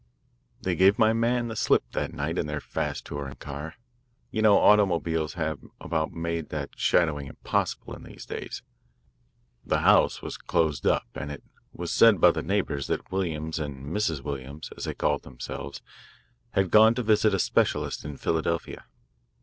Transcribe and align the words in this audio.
"They 0.63 0.73
gave 0.75 0.97
my 0.97 1.13
man 1.13 1.47
the 1.47 1.55
slip 1.55 1.83
that 1.91 2.11
night 2.11 2.39
in 2.39 2.47
their 2.47 2.59
fast 2.59 3.05
touring 3.05 3.35
car. 3.35 3.75
You 4.31 4.41
know 4.41 4.57
automobiles 4.57 5.35
have 5.35 5.59
about 5.79 6.11
made 6.11 6.51
shadowing 6.75 7.27
impossible 7.27 7.93
in 7.95 8.01
these 8.01 8.25
days. 8.25 8.63
The 9.63 9.81
house 9.81 10.19
was 10.23 10.37
closed 10.39 10.87
up, 10.87 11.05
and 11.13 11.31
it 11.31 11.43
was 11.71 11.91
said 11.91 12.19
by 12.19 12.31
the 12.31 12.41
neighbours 12.41 12.87
that 12.87 13.11
Williams 13.11 13.59
and 13.59 13.95
Mrs. 13.95 14.23
Williams 14.23 14.71
as 14.75 14.85
they 14.85 14.95
called 14.95 15.21
themselves 15.21 15.83
had 16.53 16.71
gone 16.71 16.95
to 16.95 17.03
visit 17.03 17.35
a 17.35 17.37
specialist 17.37 18.03
in 18.03 18.17
Philadelphia. 18.17 18.85